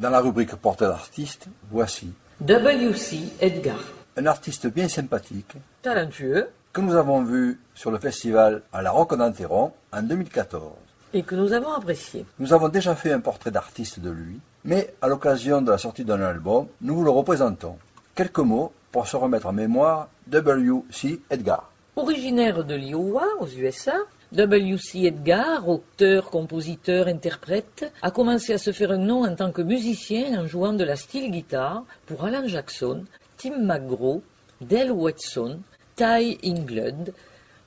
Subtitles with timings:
[0.00, 2.10] Dans la rubrique portrait d'artiste, voici
[2.40, 3.18] W.C.
[3.38, 3.76] Edgar.
[4.16, 9.14] un artiste bien sympathique Talentueux que nous avons vu sur le festival à la Roque
[9.14, 10.72] d'Anteron en 2014.
[11.12, 12.24] et que nous avons apprécié.
[12.38, 16.04] Nous avons déjà fait un portrait d'artiste de lui, mais à l'occasion de la sortie
[16.06, 17.76] d'un album, nous vous le représentons.
[18.14, 21.20] Quelques mots pour se remettre en mémoire W.C.
[21.28, 21.70] Edgar.
[21.96, 23.96] Originaire de l'Iowa, aux USA,
[24.32, 25.06] W.C.
[25.06, 30.40] Edgar, auteur, compositeur, interprète, a commencé à se faire un nom en tant que musicien
[30.40, 33.04] en jouant de la steel guitar pour Alan Jackson,
[33.36, 34.22] Tim McGraw,
[34.60, 35.60] Del Watson,
[35.96, 37.06] Ty England,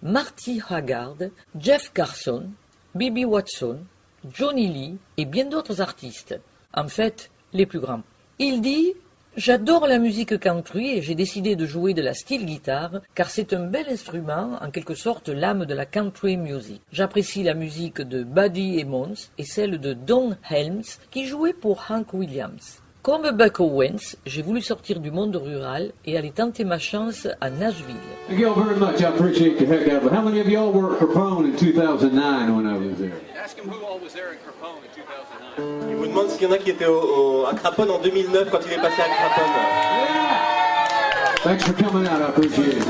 [0.02, 1.18] Marty Haggard,
[1.60, 2.50] Jeff Carson,
[2.96, 3.80] Bibi Watson,
[4.32, 6.40] Johnny Lee et bien d'autres artistes.
[6.74, 8.04] En fait, les plus grands.
[8.40, 8.94] Il dit
[9.36, 13.52] J'adore la musique country et j'ai décidé de jouer de la steel guitar car c'est
[13.54, 16.82] un bel instrument, en quelque sorte l'âme de la country music.
[16.92, 22.14] J'apprécie la musique de Buddy Emmons et celle de Don Helms qui jouait pour Hank
[22.14, 22.84] Williams.
[23.02, 27.50] Comme Buck Owens, j'ai voulu sortir du monde rural et aller tenter ma chance à
[27.50, 27.96] Nashville.
[28.30, 29.02] Thank y'all very much.
[29.02, 30.14] I appreciate the heck out of it.
[30.14, 33.20] How many of y'all were at Capone in 2009 when I was there?
[33.36, 35.33] Ask him who all was there in Capone in 2009.
[35.58, 38.50] Il vous demande s'il y en a qui étaient au, au- à Craponne en 2009
[38.52, 39.54] quand il est passé à Craponne.
[41.44, 42.22] Thanks for coming out.
[42.22, 42.88] I appreciate it.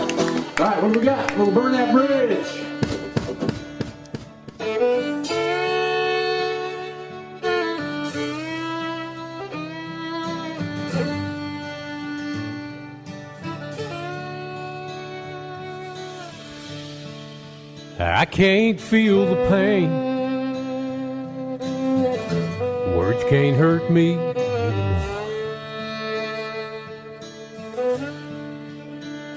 [0.59, 1.17] All right, what do we got?
[1.37, 2.37] We'll burn that bridge.
[17.99, 20.12] I can't feel the pain.
[23.13, 24.33] Words can't hurt me anymore.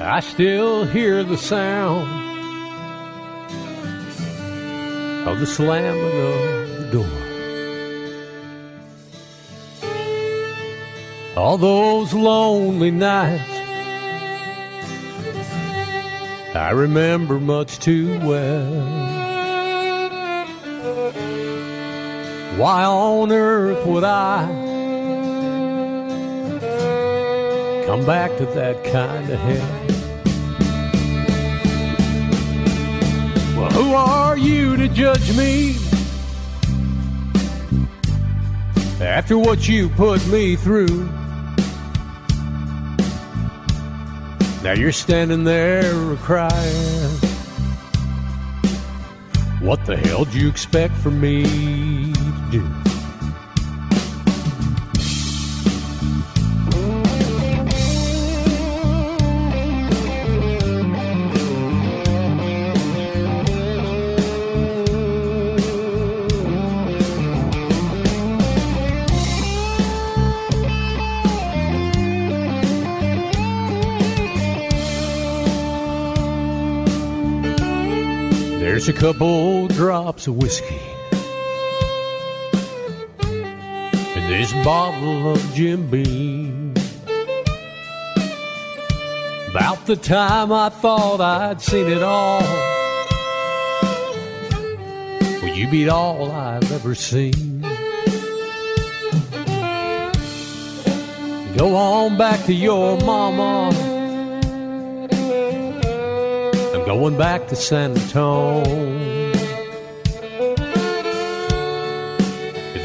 [0.01, 2.09] I still hear the sound
[5.29, 7.05] of the slamming of the door.
[11.37, 13.51] All those lonely nights
[16.55, 19.26] I remember much too well.
[22.57, 24.47] Why on earth would I
[27.85, 29.87] come back to that kind of hell?
[33.61, 35.77] Well, who are you to judge me
[39.03, 41.11] after what you put me through?
[44.63, 47.11] Now you're standing there crying.
[49.61, 52.06] What the hell do you expect from me
[52.57, 52.97] do?
[78.59, 80.96] There's a couple drops of whiskey
[84.39, 86.75] this bottle of Jim Beam.
[89.49, 92.43] About the time I thought I'd seen it all,
[95.41, 97.63] well, you beat all I've ever seen.
[101.57, 103.71] Go on back to your mama.
[106.75, 108.96] I'm going back to San Antone.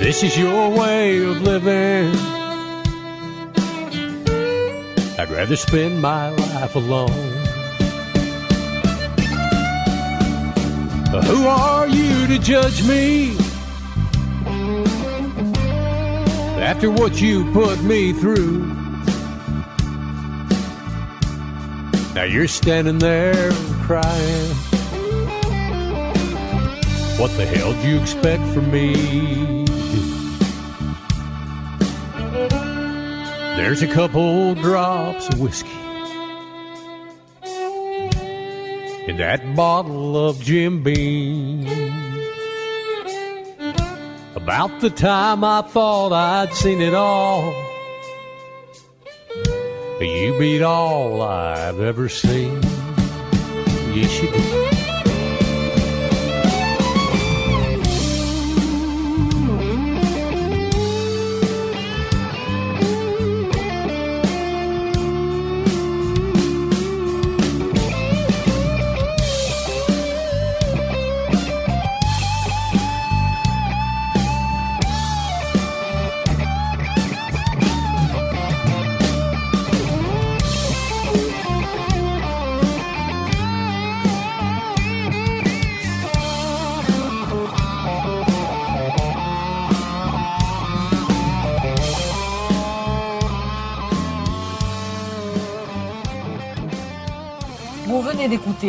[0.02, 2.10] This is your way of living,
[5.20, 7.32] I'd rather spend my life alone.
[11.12, 13.38] But who are you to judge me?
[16.60, 18.66] After what you put me through.
[22.16, 23.52] Now you're standing there
[23.84, 24.56] crying.
[27.20, 29.61] What the hell do you expect from me
[33.64, 35.70] There's a couple drops of whiskey
[39.08, 41.68] in that bottle of Jim Beam.
[44.36, 47.54] About the time I thought I'd seen it all.
[50.02, 52.60] You beat all I've ever seen.
[53.94, 54.81] Yes, you do.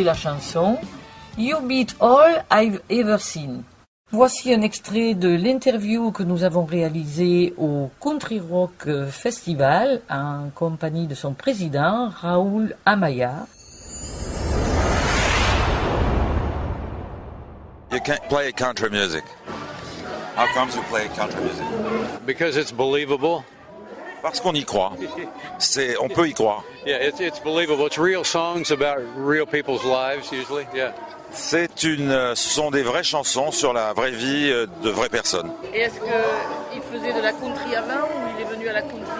[0.01, 0.77] La chanson
[1.37, 3.63] You Beat All I've Ever Seen.
[4.11, 11.07] Voici un extrait de l'interview que nous avons réalisée au Country Rock Festival en compagnie
[11.07, 13.47] de son président Raoul Amaya.
[17.91, 19.23] You can't play country music.
[20.35, 21.65] How comes you play country music?
[22.25, 23.43] Because it's believable.
[24.23, 24.93] Parce qu'on y croit.
[25.59, 26.63] C'est, on peut y croire.
[26.85, 27.85] Yeah, it's, it's believable.
[27.85, 30.65] It's real songs about real people's lives usually.
[30.73, 30.93] Yeah.
[31.33, 35.09] C'est une, euh, ce sont des vraies chansons sur la vraie vie euh, de vraies
[35.09, 35.51] personnes.
[35.73, 39.11] Et est-ce qu'il faisait de la country avant ou il est venu à la country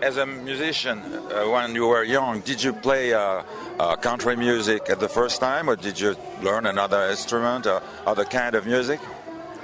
[0.00, 0.98] As a musician,
[1.30, 3.42] uh, when you were young, did you play uh,
[3.78, 8.24] uh, country music at the first time, or did you learn another instrument, or other
[8.24, 8.98] kind of music?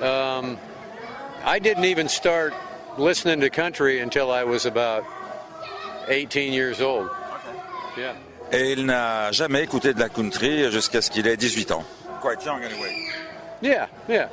[0.01, 0.59] Um,
[1.45, 2.53] I didn't even start
[2.99, 5.05] listening to country until I was about
[6.09, 7.09] 18 years old.
[7.97, 8.15] Yeah.
[8.51, 11.85] Et il n'a jamais écouté de la country jusqu'à ce qu'il ait 18 ans.
[12.21, 12.95] Quite young anyway.
[13.61, 14.29] Yeah, yeah.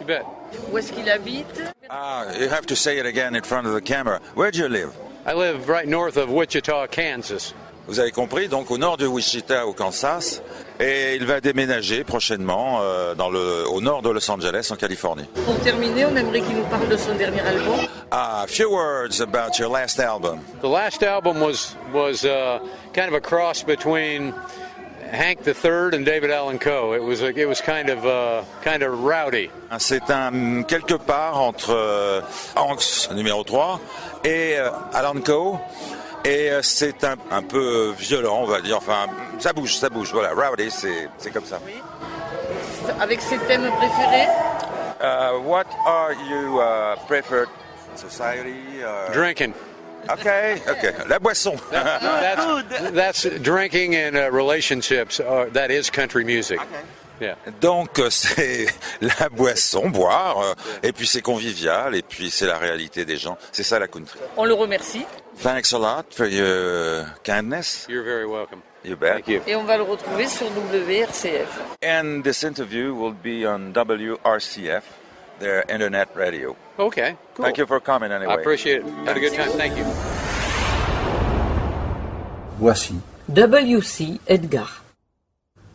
[0.00, 0.24] You bet.
[0.72, 1.62] Où est-ce qu'il habite?
[1.88, 4.20] Ah, you have to say it again in front of the camera.
[4.34, 4.92] Where do you live?
[5.26, 7.54] I live right north of Wichita, Kansas.
[7.86, 10.40] Vous avez compris, donc au nord de Wichita, au Kansas,
[10.80, 15.26] et il va déménager prochainement euh, dans le, au nord de Los Angeles, en Californie.
[15.44, 17.86] Pour terminer, on aimerait qu'il nous parle de son dernier album.
[18.10, 20.40] A few words about your last album.
[20.62, 22.58] The last album was was uh,
[22.92, 24.32] kind of a cross between
[25.12, 26.94] Hank III and David Allen Coe.
[26.94, 29.50] It was a, it was kind of uh, kind of rowdy.
[29.78, 32.20] C'est un quelque part entre euh,
[32.56, 33.80] Hanks numéro 3
[34.24, 35.58] et euh, Alan Coe.
[36.24, 38.76] Et euh, c'est un, un peu violent, on va dire.
[38.76, 39.06] Enfin,
[39.38, 40.10] ça bouge, ça bouge.
[40.12, 41.60] Voilà, rowdy, c'est c'est comme ça.
[43.00, 44.28] Avec ses thèmes préférés
[45.00, 47.48] Uh, what are you uh, preferred
[47.94, 48.84] society?
[48.84, 49.54] Uh, Drinking.
[50.10, 50.92] Okay, okay.
[51.08, 51.56] La boisson.
[51.70, 55.20] That's, that's drinking and uh, relationships.
[55.20, 56.60] Are, that is country music.
[57.20, 57.36] Yeah.
[57.60, 58.66] Donc euh, c'est
[59.02, 63.36] la boisson, boire, euh, et puis c'est convivial, et puis c'est la réalité des gens.
[63.52, 64.18] C'est ça la country.
[64.38, 65.04] On le remercie
[65.42, 67.86] Thanks a lot for your kindness.
[67.88, 68.62] You're very welcome.
[68.84, 69.12] You bet.
[69.24, 69.40] Thank you.
[69.46, 71.60] et on va le retrouver sur WRCF.
[71.82, 74.82] And this interview will be on WRCF,
[75.38, 76.56] their internet radio.
[76.78, 77.16] Okay.
[77.34, 77.44] Cool.
[77.44, 78.32] Thank you for coming anyway.
[78.32, 78.84] I appreciate it.
[79.06, 79.50] Had a good time.
[79.56, 79.84] Thank you.
[82.58, 82.94] Voici.
[83.32, 84.82] WC Edgar,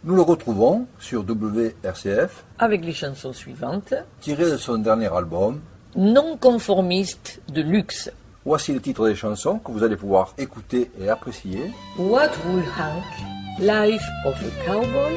[0.04, 3.94] Nous le retrouvons sur WRCF, avec les chansons suivantes.
[4.22, 5.62] tiré de son dernier album.
[5.96, 8.12] Non conformiste de luxe.
[8.48, 11.72] Voici le titre des chansons que vous allez pouvoir écouter et apprécier.
[11.98, 13.04] What Will Hank,
[13.60, 15.16] Life of a Cowboy,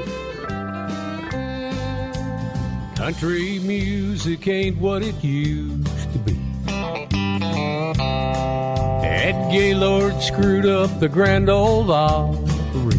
[2.97, 6.39] Country music ain't what it used to be.
[9.05, 12.99] Ed Gaylord screwed up the grand old Opry.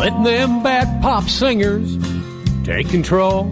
[0.00, 1.96] Letting them bad pop singers
[2.64, 3.44] take control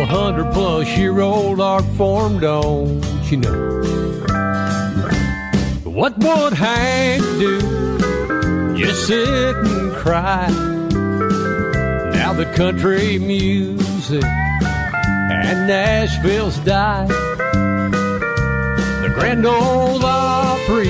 [0.00, 3.82] a hundred plus year old art form, don't you know?
[5.84, 8.76] What would Hank do?
[8.76, 10.48] Just sit and cry.
[12.12, 17.08] Now the country music and Nashville's died.
[19.02, 20.88] The grand old Opry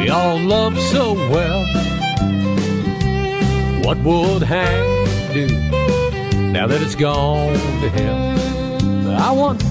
[0.00, 1.66] we all love so well.
[3.84, 5.89] What would Hank do
[6.52, 9.10] now that it's gone to hell?
[9.18, 9.69] I wonder.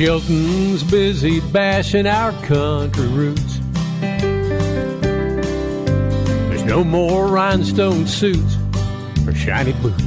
[0.00, 3.60] Shelton's busy bashing our country roots.
[6.48, 8.56] There's no more rhinestone suits
[9.26, 10.02] or shiny boots.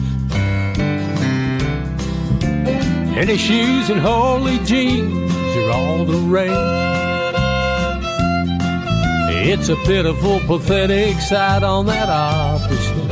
[3.13, 6.49] Tennis shoes and holy jeans are all the rage.
[9.47, 13.11] It's a pitiful, pathetic sight on that Opry stage.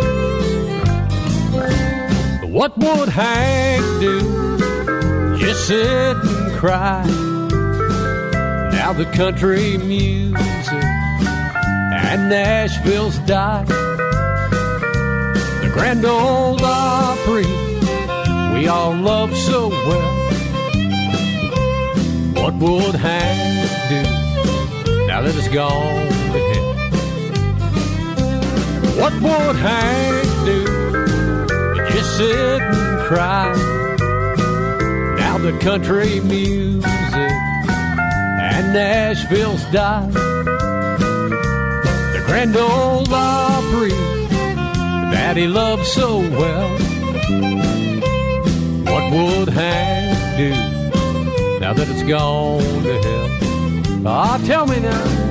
[2.50, 5.38] What would Hank do?
[5.38, 7.04] Just sit and cry.
[8.72, 10.84] Now the country music
[12.08, 13.66] and Nashville's died.
[15.64, 17.48] The grand old Opry
[18.54, 20.12] we all love so well.
[22.36, 24.04] What would Hank do
[25.08, 26.74] now that it's gone to hell?
[29.02, 30.60] What would Hank do?
[31.92, 33.81] Just sit and cry.
[35.42, 40.14] The country music and Nashville's died.
[42.14, 43.90] The grand old Opry
[45.10, 46.70] that he loved so well.
[48.86, 50.52] What would Hank do
[51.60, 54.08] now that it's gone to hell?
[54.08, 55.31] Ah, tell me now.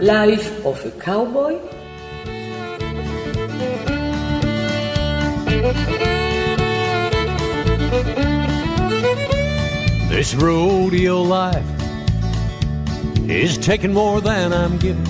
[0.00, 1.60] Life of a Cowboy,
[10.08, 11.62] This rodeo life
[13.28, 15.06] is taking more than I'm giving.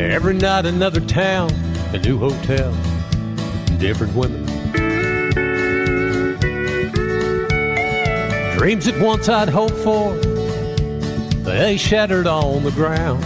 [0.00, 1.50] Every night, another town,
[1.92, 2.72] a new hotel,
[3.78, 4.46] different women.
[8.56, 10.29] Dreams that once I'd hoped for,
[11.42, 13.24] they shattered on the ground.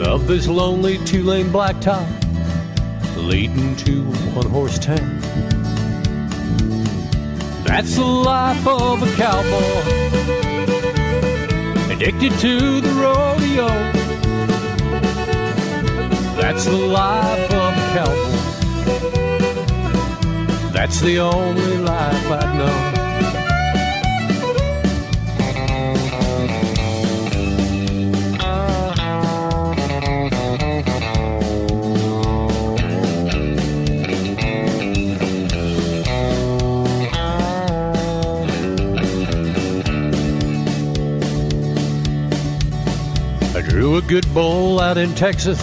[0.00, 2.06] Of this lonely two lane blacktop
[3.16, 5.20] leading to one horse town.
[7.64, 9.82] That's the life of a cowboy,
[11.92, 13.68] addicted to the rodeo.
[16.40, 18.38] That's the life of a cowboy.
[20.72, 22.97] That's the only life I'd know.
[44.08, 45.60] Good bull out in Texas,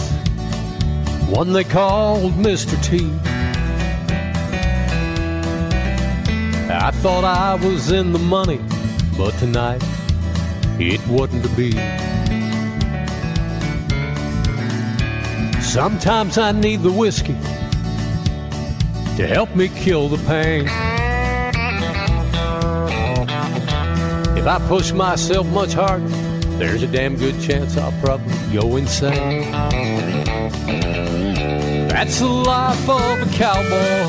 [1.28, 2.80] one they called Mr.
[2.80, 3.10] T.
[6.70, 8.60] I thought I was in the money,
[9.18, 9.82] but tonight
[10.78, 11.72] it wasn't to be.
[15.60, 17.34] Sometimes I need the whiskey
[19.16, 20.66] to help me kill the pain.
[24.38, 26.06] If I push myself much harder,
[26.58, 29.52] there's a damn good chance I'll probably go insane.
[31.88, 34.08] That's the life of a cowboy,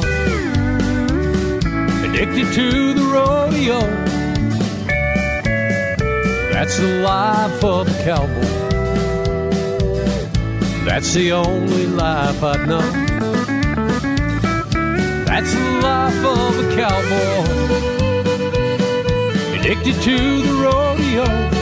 [2.05, 3.79] addicted to the rodeo.
[6.53, 8.51] That's the life of a cowboy.
[10.85, 12.89] That's the only life I'd know.
[15.25, 17.43] That's the life of a cowboy,
[19.59, 21.56] addicted to the rodeo.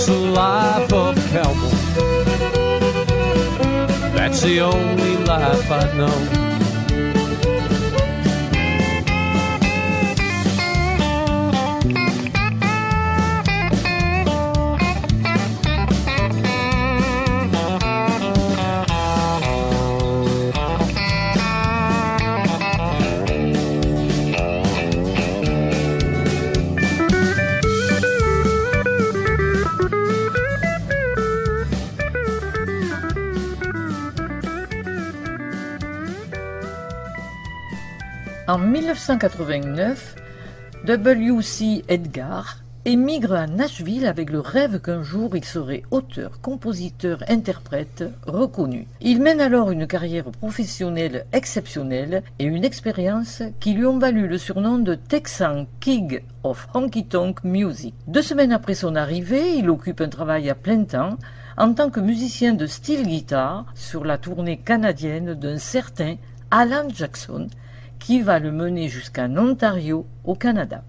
[0.00, 1.68] That's the life of a cowboy.
[4.16, 6.49] That's the only life I know.
[38.50, 40.16] En 1989,
[40.84, 41.84] W.C.
[41.86, 48.88] Edgar émigre à Nashville avec le rêve qu'un jour il serait auteur, compositeur, interprète reconnu.
[49.00, 54.36] Il mène alors une carrière professionnelle exceptionnelle et une expérience qui lui ont valu le
[54.36, 57.94] surnom de Texan King of Honky Tonk Music.
[58.08, 61.18] Deux semaines après son arrivée, il occupe un travail à plein temps
[61.56, 66.16] en tant que musicien de style guitare sur la tournée canadienne d'un certain
[66.50, 67.46] Alan Jackson
[68.00, 70.82] qui va le mener jusqu'en Ontario, au Canada.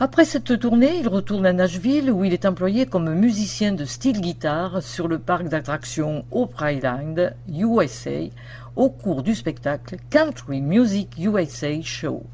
[0.00, 4.20] Après cette tournée, il retourne à Nashville où il est employé comme musicien de style
[4.20, 8.28] guitare sur le parc d'attractions Opry Island, USA,
[8.74, 12.24] au cours du spectacle Country Music USA Show.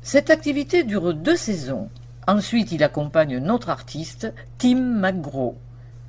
[0.00, 1.88] Cette activité dure deux saisons.
[2.26, 5.54] Ensuite, il accompagne notre artiste, Tim McGraw.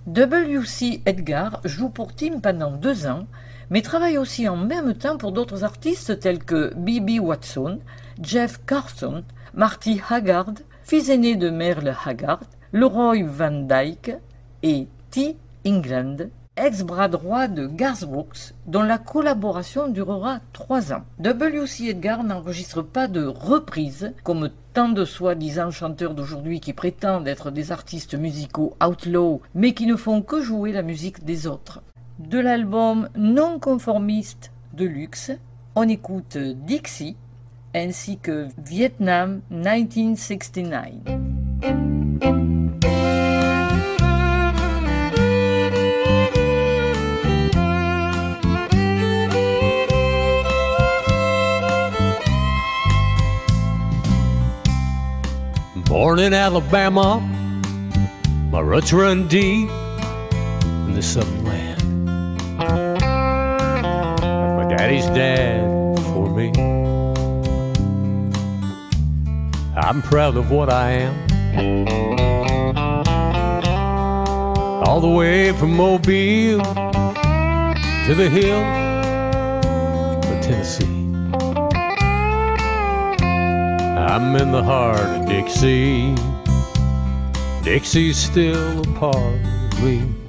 [0.08, 1.02] W.C.
[1.06, 3.28] Edgar joue pour Tim pendant deux ans,
[3.70, 7.20] mais travaille aussi en même temps pour d'autres artistes tels que B.B.
[7.24, 7.80] Watson,
[8.22, 10.54] Jeff Carson, Marty Haggard,
[10.84, 12.42] fils aîné de Merle Haggard,
[12.72, 14.14] Leroy Van Dyke
[14.64, 15.38] et T.
[15.66, 16.18] England
[16.56, 21.04] ex-bras droit de Garth Brooks, dont la collaboration durera trois ans.
[21.20, 21.86] W.C.
[21.88, 27.72] Edgar n'enregistre pas de reprises, comme tant de soi-disant chanteurs d'aujourd'hui qui prétendent être des
[27.72, 31.82] artistes musicaux outlaw, mais qui ne font que jouer la musique des autres.
[32.30, 35.32] De l'album non conformiste de luxe,
[35.76, 37.16] on écoute Dixie
[37.74, 40.94] ainsi que Vietnam 1969.
[55.86, 56.20] Born
[61.00, 61.73] in.
[64.94, 66.50] My dad for me.
[69.76, 71.16] I'm proud of what I am.
[74.86, 76.62] All the way from Mobile
[78.06, 78.62] to the hill
[80.30, 80.86] of Tennessee.
[83.98, 86.14] I'm in the heart of Dixie.
[87.64, 90.23] Dixie's still a part of me.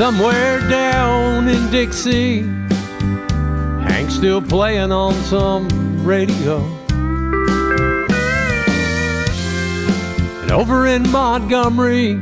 [0.00, 2.40] Somewhere down in Dixie,
[3.82, 5.68] Hank's still playing on some
[6.02, 6.64] radio.
[10.40, 12.18] And over in Montgomery,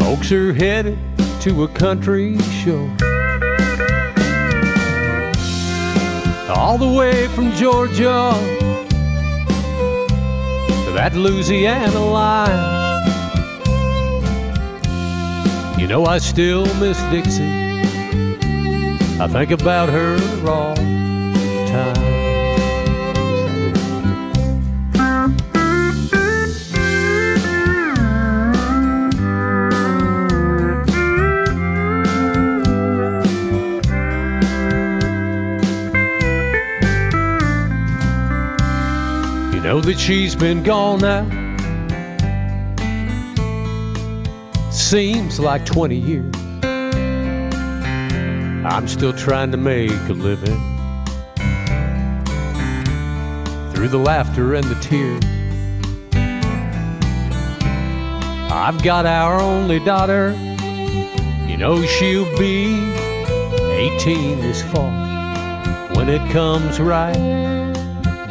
[0.00, 0.98] folks are headed
[1.42, 2.90] to a country show.
[6.48, 8.32] all the way from Georgia
[10.84, 12.77] to that Louisiana line.
[15.88, 17.42] You know, I still miss Dixie.
[19.18, 22.18] I think about her all the time.
[39.54, 41.47] You know that she's been gone now.
[44.88, 46.34] Seems like 20 years.
[48.64, 50.58] I'm still trying to make a living
[53.74, 55.22] through the laughter and the tears.
[58.50, 60.30] I've got our only daughter.
[61.46, 62.72] You know she'll be
[63.98, 64.90] 18 this fall
[65.96, 67.12] when it comes right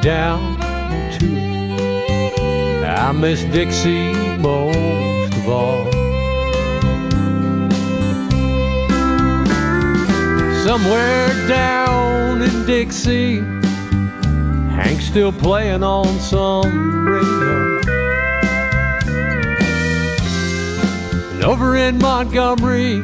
[0.02, 0.58] down
[1.20, 2.84] to it.
[2.84, 4.77] I miss Dixie most
[10.68, 13.38] Somewhere down in Dixie,
[14.76, 17.80] Hank's still playing on some radio.
[21.32, 23.02] And over in Montgomery,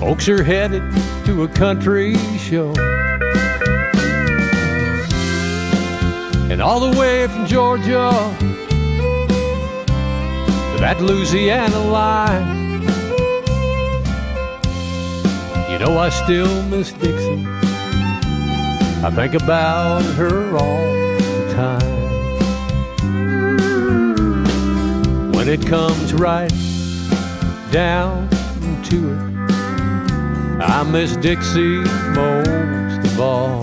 [0.00, 0.82] folks are headed
[1.26, 2.72] to a country show.
[6.50, 8.10] And all the way from Georgia
[10.74, 12.59] to that Louisiana line.
[15.80, 17.46] Know, I still miss Dixie.
[19.02, 22.00] I think about her all the time.
[25.32, 26.52] When it comes right
[27.72, 28.28] down
[28.90, 29.20] to it,
[30.60, 31.78] I miss Dixie
[32.12, 33.62] most of all.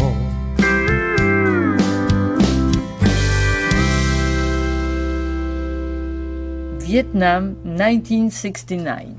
[6.79, 9.16] Vietnam 1969.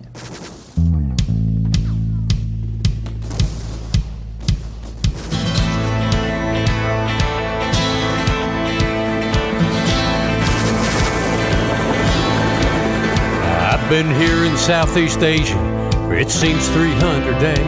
[13.88, 15.56] Been here in Southeast Asia
[15.92, 17.58] for it seems 300 days.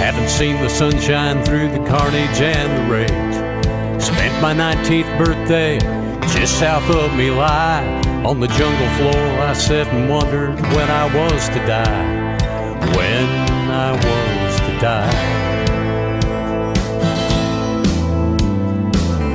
[0.00, 4.02] Haven't seen the sunshine through the carnage and the rage.
[4.02, 5.78] Spent my 19th birthday
[6.36, 8.02] just south of My Lai.
[8.24, 12.36] On the jungle floor, I sat and wondered when I was to die.
[12.96, 13.28] When
[13.70, 15.36] I was to die.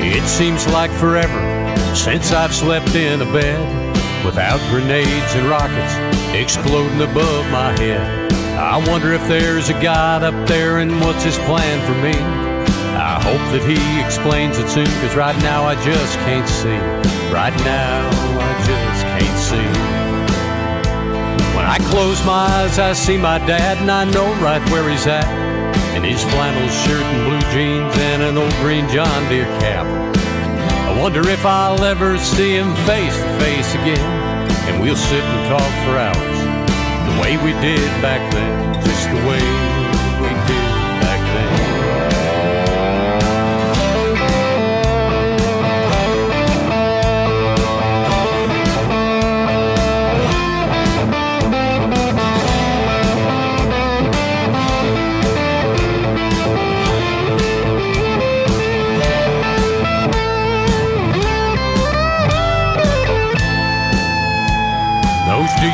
[0.01, 3.80] It seems like forever since I've slept in a bed
[4.23, 5.95] without grenades and rockets
[6.35, 8.31] exploding above my head.
[8.57, 12.13] I wonder if there's a God up there and what's his plan for me.
[12.97, 16.77] I hope that he explains it soon, cause right now I just can't see.
[17.33, 19.67] Right now I just can't see.
[21.55, 25.07] When I close my eyes, I see my dad, and I know right where he's
[25.07, 25.25] at.
[25.95, 29.85] In his flannel shirt and blue jeans and an old green John Deere cap.
[30.91, 34.51] I wonder if I'll ever see him face to face again.
[34.67, 36.39] And we'll sit and talk for hours.
[37.07, 38.73] The way we did back then.
[38.83, 39.70] Just the way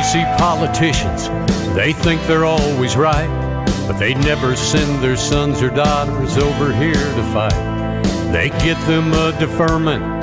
[0.08, 1.28] DC politicians,
[1.74, 3.28] they think they're always right,
[3.86, 7.52] but they never send their sons or daughters over here to fight.
[8.32, 10.22] They get them a deferment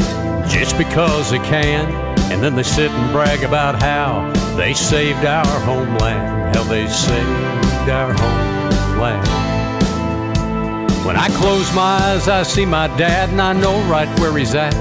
[0.49, 1.85] just because they can,
[2.31, 7.87] and then they sit and brag about how they saved our homeland, how they saved
[7.87, 9.27] our homeland.
[11.05, 14.55] When I close my eyes, I see my dad, and I know right where he's
[14.55, 14.73] at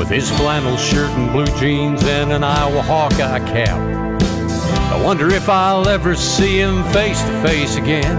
[0.00, 3.91] with his flannel shirt and blue jeans and an Iowa Hawkeye cap.
[5.02, 8.16] I wonder if I'll ever see him face to face again,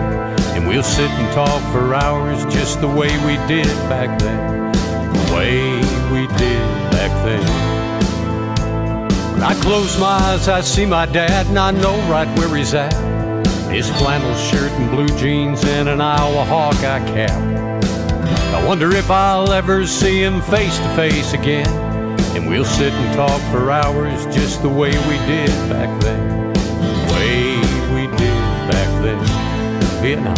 [0.53, 4.73] and we'll sit and talk for hours just the way we did back then.
[4.73, 5.75] The way
[6.11, 7.41] we did back then.
[9.31, 12.73] When I close my eyes, I see my dad, and I know right where he's
[12.73, 12.93] at.
[13.71, 17.85] His flannel shirt and blue jeans and an Iowa Hawkeye cap.
[18.53, 21.69] I wonder if I'll ever see him face to face again.
[22.35, 26.42] And we'll sit and talk for hours just the way we did back then.
[29.03, 29.19] Then.
[30.01, 30.33] Vietnam.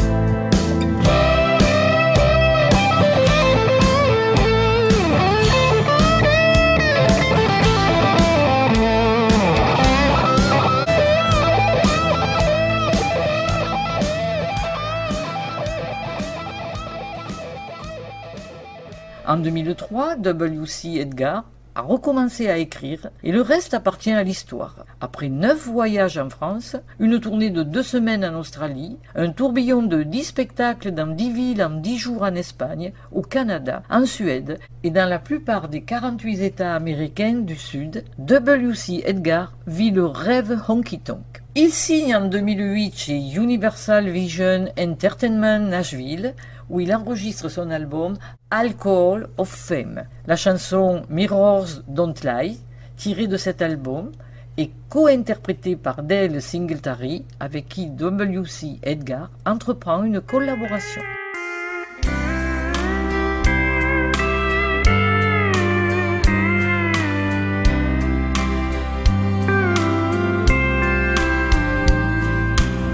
[19.28, 21.00] En 2003, W.C.
[21.00, 24.86] Edgar a recommencé à écrire et le reste appartient à l'histoire.
[25.02, 30.04] Après neuf voyages en France, une tournée de deux semaines en Australie, un tourbillon de
[30.04, 34.90] dix spectacles dans dix villes en dix jours en Espagne, au Canada, en Suède et
[34.90, 39.04] dans la plupart des 48 États américains du Sud, W.C.
[39.06, 41.44] Edgar vit le rêve honky-tonk.
[41.58, 46.34] Il signe en 2008 chez Universal Vision Entertainment Nashville
[46.70, 48.18] où il enregistre son album
[48.52, 50.04] Alcohol of Fame.
[50.28, 52.60] La chanson Mirrors Don't Lie,
[52.98, 54.12] tirée de cet album,
[54.58, 58.80] est co-interprétée par Dale Singletary, avec qui W.C.
[58.84, 61.02] Edgar entreprend une collaboration.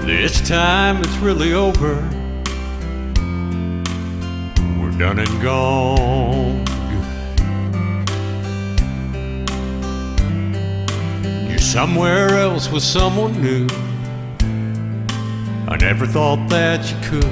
[0.04, 2.21] This time it's really over.
[5.02, 6.64] Done and gone.
[11.50, 13.66] You're somewhere else with someone new.
[15.66, 17.24] I never thought that you could.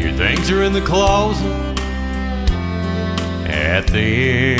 [0.00, 1.78] Your things are in the closet
[3.48, 4.56] at the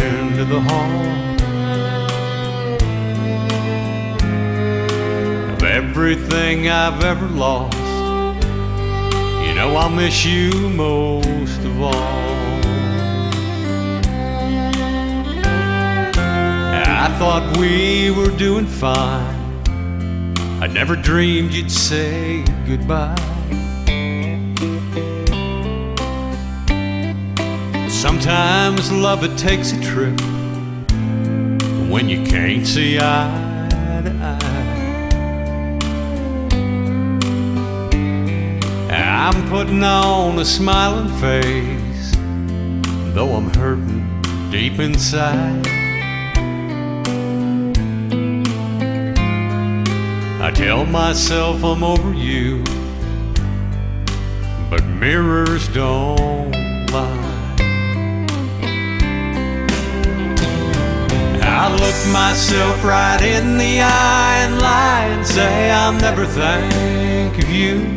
[0.00, 1.25] end of the hall.
[6.08, 7.76] Everything I've ever lost,
[9.44, 11.92] you know I'll miss you most of all.
[17.02, 19.64] I thought we were doing fine.
[20.62, 23.16] I never dreamed you'd say goodbye.
[27.88, 30.20] Sometimes love it takes a trip
[31.90, 33.45] when you can't see eye
[39.28, 42.12] I'm putting on a smiling face,
[43.12, 45.66] though I'm hurting deep inside.
[50.40, 52.62] I tell myself I'm over you,
[54.70, 56.52] but mirrors don't
[56.92, 57.56] lie.
[61.42, 67.50] I look myself right in the eye and lie and say I'll never think of
[67.50, 67.95] you.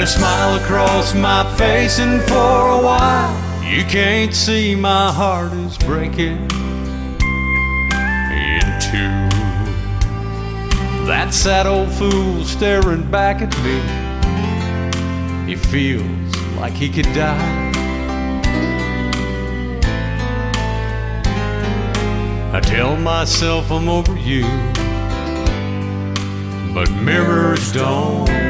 [0.00, 5.52] And a smile across my face, and for a while, you can't see my heart
[5.52, 6.38] is breaking
[8.32, 9.28] in two.
[11.04, 13.76] That sad old fool staring back at me,
[15.46, 17.70] he feels like he could die.
[22.54, 24.44] I tell myself I'm over you,
[26.72, 28.49] but mirrors don't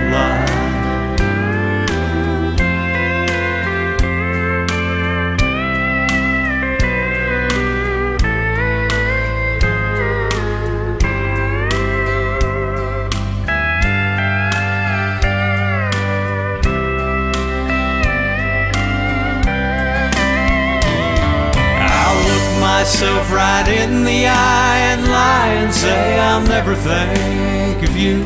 [22.80, 28.22] myself right in the eye and lie and say I'll never think of you.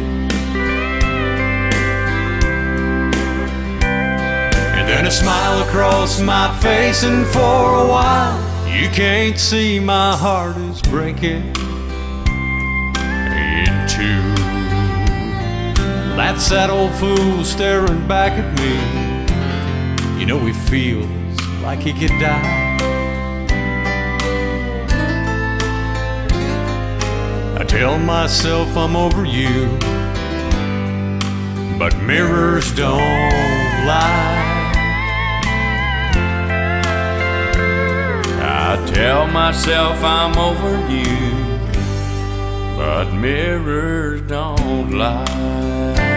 [4.77, 8.39] And then a smile across my face, and for a while
[8.69, 11.43] you can't see my heart is breaking
[13.43, 14.23] in two.
[16.15, 20.21] That's that old fool staring back at me.
[20.21, 22.54] You know he feels like he could die.
[27.79, 29.67] Tell myself I'm over you,
[31.77, 34.71] but mirrors don't lie.
[38.41, 41.17] I tell myself I'm over you,
[42.77, 46.14] but mirrors don't lie.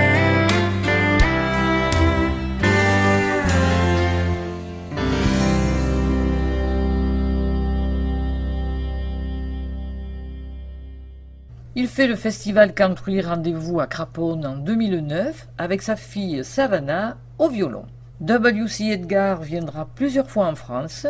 [11.80, 17.50] Il fait le festival country Rendez-vous à Craponne en 2009 avec sa fille Savannah au
[17.50, 17.86] violon.
[18.20, 18.86] W.C.
[18.86, 21.06] Edgar viendra plusieurs fois en France,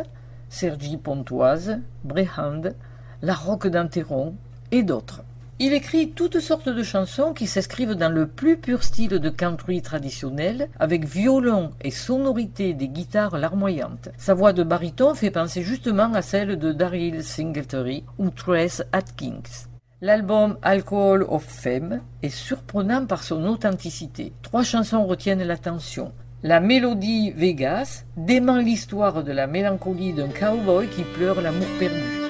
[0.49, 2.73] Sergi Pontoise, Brehand,
[3.21, 4.36] La Roque d'Anteron
[4.71, 5.23] et d'autres.
[5.60, 9.82] Il écrit toutes sortes de chansons qui s'inscrivent dans le plus pur style de country
[9.82, 14.10] traditionnel, avec violon et sonorité des guitares larmoyantes.
[14.17, 19.66] Sa voix de baryton fait penser justement à celle de Daryl Singletary ou Trace Atkins.
[19.99, 24.31] L'album Alcohol of Fame est surprenant par son authenticité.
[24.43, 26.12] Trois chansons retiennent l'attention.
[26.43, 32.27] La mélodie Vegas dément l'histoire de la mélancolie d'un cowboy qui pleure l'amour perdu.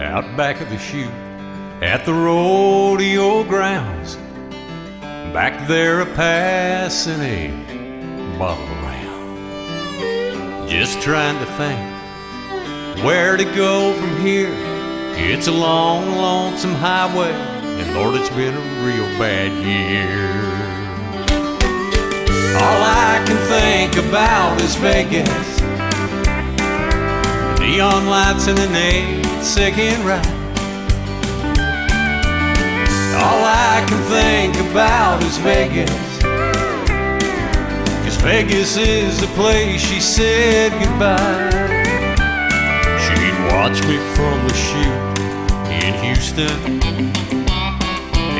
[0.00, 1.10] out back of the chute
[1.82, 4.16] at the rodeo grounds.
[5.34, 7.50] Back there, a passing a.
[10.66, 11.97] Just trying to think
[13.02, 14.52] where to go from here.
[15.14, 20.68] It's a long, lonesome highway, and Lord, it's been a real bad year.
[22.56, 25.60] All I can think about is Vegas.
[27.60, 30.26] Neon lights and an eight second ride.
[33.14, 35.90] All I can think about is Vegas.
[38.04, 41.77] Cause Vegas is the place she said goodbye.
[43.58, 45.18] Watch me from the chute
[45.82, 46.80] in Houston.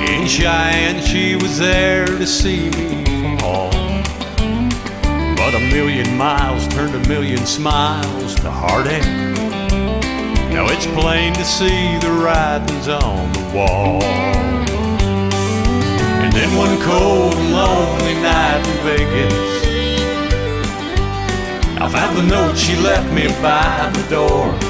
[0.08, 3.72] In Cheyenne, she was there to see me fall.
[5.34, 9.02] But a million miles turned a million smiles to heartache.
[10.52, 14.00] Now it's plain to see the writings on the wall.
[16.22, 19.66] And then one cold and lonely night in Vegas,
[21.82, 24.67] I found the note she left me by the door.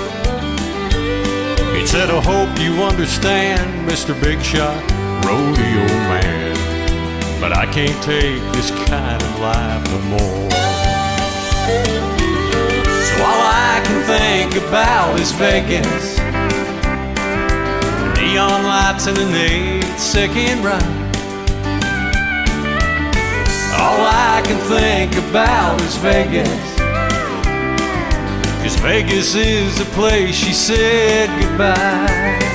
[1.88, 4.12] Said, I hope you understand, Mr.
[4.22, 4.76] Big Shot,
[5.24, 7.40] rodeo man.
[7.40, 10.50] But I can't take this kind of life no more.
[13.08, 16.18] So all I can think about is Vegas.
[18.20, 20.82] Neon lights and an eight second ride.
[23.80, 26.67] All I can think about is Vegas.
[28.62, 32.47] Cause Vegas is the place she said goodbye.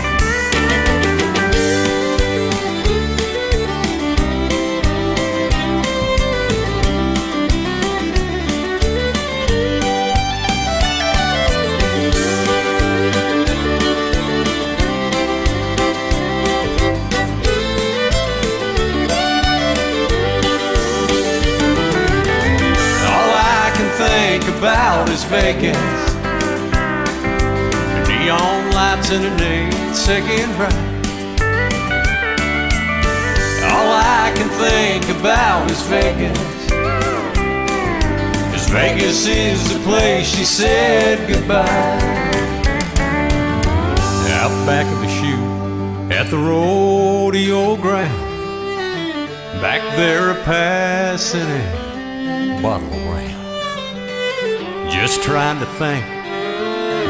[25.34, 26.13] Vegas.
[28.08, 30.74] Neon lights and an eight second ride.
[33.65, 33.89] All
[34.22, 36.38] I can think about is Vegas.
[38.52, 41.65] Cause Vegas is the place she said goodbye.
[44.38, 48.22] Out back of the chute at the rodeo ground.
[49.63, 51.41] Back there, a passing
[52.62, 53.33] bottle around.
[55.04, 56.06] Just trying to think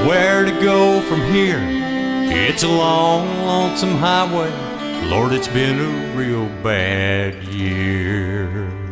[0.07, 1.59] where to go from here.
[1.61, 4.49] It's a long, lonesome highway.
[5.07, 8.82] Lord, it's been a real bad year.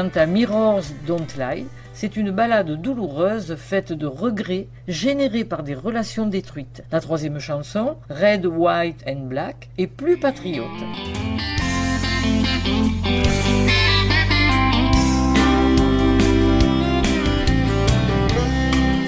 [0.00, 5.74] Quant à Mirrors Don't Lie, c'est une ballade douloureuse faite de regrets générés par des
[5.74, 6.82] relations détruites.
[6.90, 10.64] La troisième chanson, Red, White and Black, est plus patriote.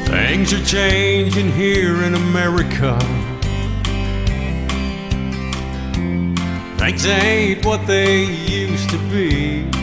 [0.04, 2.98] Things are changing here in America.
[6.76, 9.81] Things ain't what they used to be.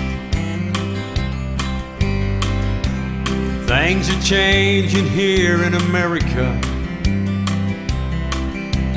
[3.69, 6.59] Things are changing here in America.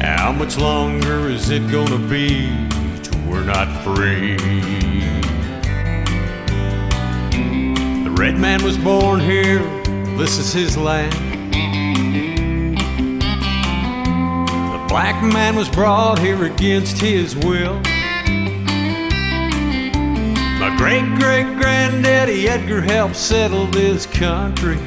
[0.01, 2.49] How much longer is it gonna be
[3.03, 4.39] till we're not free?
[8.03, 9.59] The red man was born here,
[10.17, 11.13] this is his land.
[14.73, 17.79] The black man was brought here against his will.
[20.63, 24.79] My great great granddaddy Edgar helped settle this country.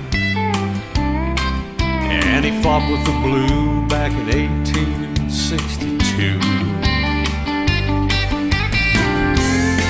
[2.08, 6.40] And he fought with the blue back in 1862.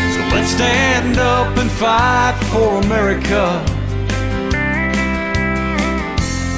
[0.09, 3.63] So let's stand up and fight for America.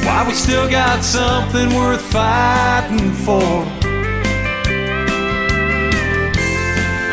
[0.06, 3.66] Why we still got something worth fighting for.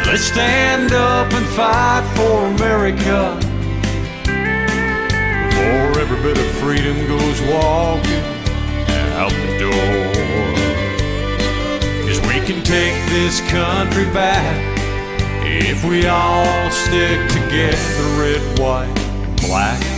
[0.07, 3.37] Let's stand up and fight for America.
[5.49, 8.25] Before every bit of freedom goes walking
[9.17, 10.15] out the door.
[12.07, 14.75] Cause we can take this country back
[15.47, 18.95] if we all stick together, red, white,
[19.47, 19.94] black.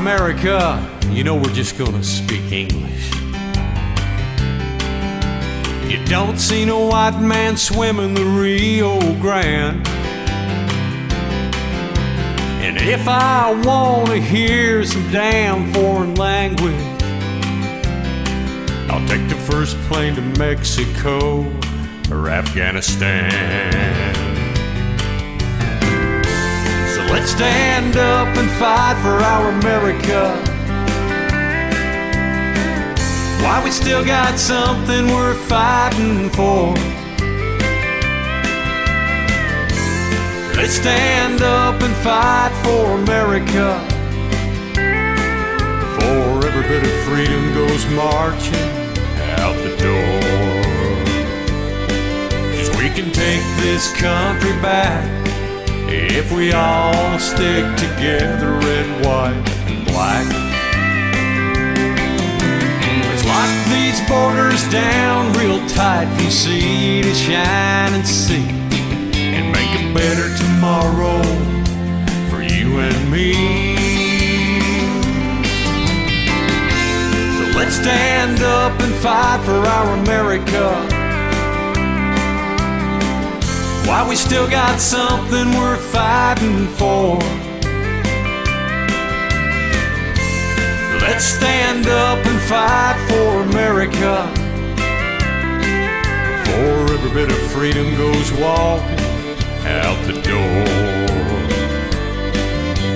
[0.00, 3.10] America, you know we're just gonna speak English.
[5.90, 9.86] You don't see no white man swimming the Rio Grande.
[12.64, 16.74] And if I wanna hear some damn foreign language,
[18.88, 21.44] I'll take the first plane to Mexico
[22.10, 23.99] or Afghanistan.
[27.12, 30.36] Let's stand up and fight for our America.
[33.42, 36.74] Why we still got something worth fighting for.
[40.56, 43.68] Let's stand up and fight for America.
[45.80, 48.70] Before every bit of freedom goes marching
[49.40, 50.20] out the door.
[52.56, 55.19] Cause we can take this country back
[55.92, 60.26] if we all stick together, red, white, and black.
[63.08, 68.48] Let's lock these borders down real tight from sea to shining sea
[69.16, 71.22] and make a better tomorrow
[72.30, 73.34] for you and me.
[77.36, 80.99] So let's stand up and fight for our America.
[83.86, 87.18] Why we still got something worth fighting for.
[91.00, 94.28] Let's stand up and fight for America.
[96.44, 99.00] Before every bit of freedom goes walking
[99.66, 101.10] out the door.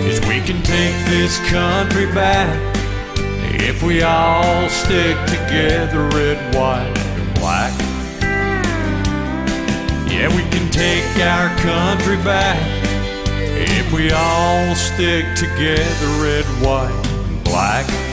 [0.05, 2.75] Cause we can take this country back
[3.55, 7.84] if we all stick together, red, white, and black.
[10.15, 12.57] Yeah, we can take our country back
[13.27, 18.04] if we all stick together, red, white, and black.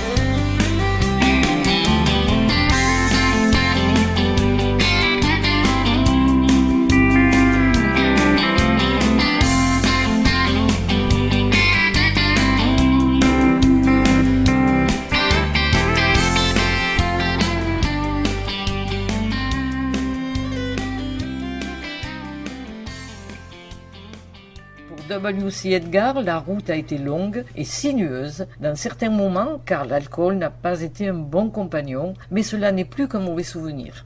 [25.22, 25.70] W.C.
[25.70, 30.82] Edgar, la route a été longue et sinueuse dans certains moments car l'alcool n'a pas
[30.82, 34.06] été un bon compagnon, mais cela n'est plus qu'un mauvais souvenir.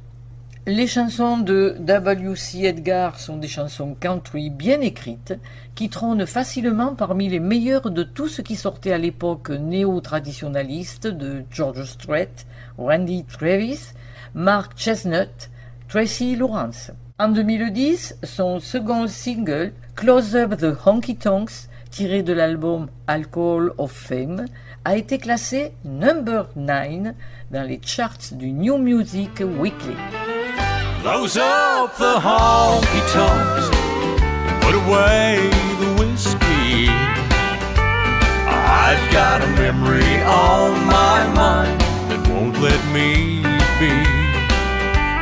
[0.68, 2.64] Les chansons de W.C.
[2.64, 5.36] Edgar sont des chansons country bien écrites
[5.74, 11.44] qui trônent facilement parmi les meilleures de tout ce qui sortait à l'époque néo-traditionnaliste de
[11.50, 12.32] George Strait,
[12.78, 13.94] Randy Travis,
[14.34, 15.50] Mark Chestnut,
[15.88, 16.92] Tracy Lawrence.
[17.18, 23.90] En 2010, son second single, Close Up the Honky Tonks, tiré de l'album Alcohol of
[23.90, 24.48] Fame,
[24.84, 27.14] a été classé number 9
[27.52, 29.96] dans les charts du New Music Weekly.
[31.04, 33.70] Close up the honky tonks,
[34.60, 35.40] put away
[35.80, 36.90] the whiskey.
[38.50, 43.42] I've got a memory on my mind that won't let me
[43.80, 44.04] be.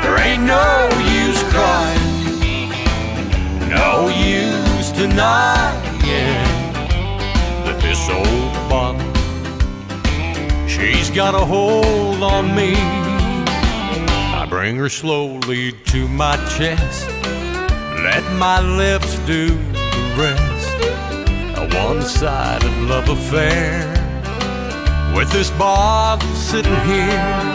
[0.02, 0.90] There ain't no
[3.70, 6.02] no use denying
[7.64, 9.14] that this old bottle,
[10.68, 12.74] she's got a hold on me.
[14.34, 17.08] I bring her slowly to my chest,
[18.02, 20.70] let my lips do the rest.
[21.58, 23.88] A one sided love affair
[25.16, 27.54] with this bottle sitting here.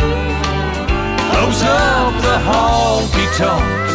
[1.30, 3.87] Close up the honky put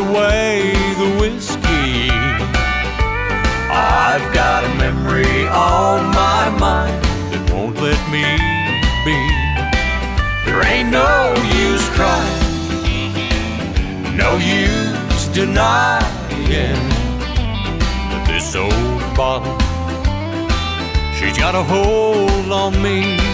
[0.00, 0.72] away
[1.02, 2.10] the whiskey.
[3.70, 8.24] I've got a memory on my mind that won't let me
[9.06, 9.18] be.
[10.44, 11.34] There ain't no
[11.64, 12.40] use crying,
[14.16, 16.80] no use denying
[18.10, 19.58] that this old bottle,
[21.16, 23.29] she's got a hold on me.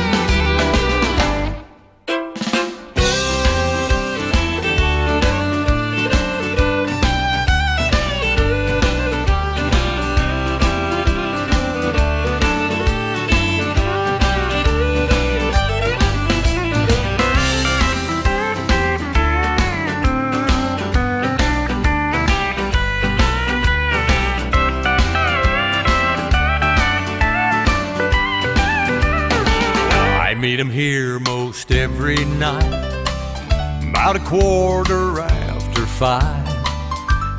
[32.39, 36.47] Night, about a quarter after five,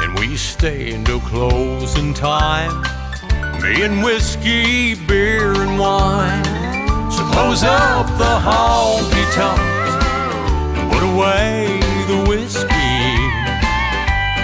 [0.01, 2.81] and we stay until oh, closing time.
[3.61, 6.43] Me and whiskey, beer, and wine.
[7.11, 10.05] So close up the honky tonks
[10.77, 12.67] and put away the whiskey.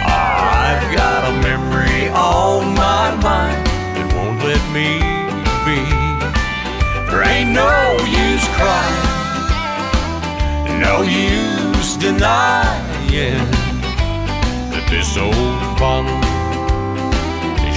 [0.05, 5.01] I've got a memory on my mind that won't let me
[5.65, 5.81] be.
[7.09, 9.12] There ain't no use crying,
[10.79, 13.39] no use denying
[14.71, 15.33] that this old
[15.79, 16.21] bottle,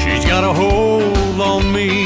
[0.01, 2.05] she's got a hold on me.